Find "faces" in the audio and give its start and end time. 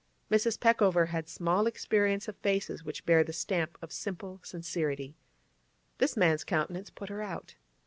2.37-2.83